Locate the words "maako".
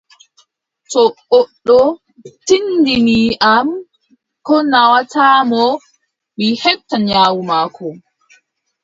7.49-7.87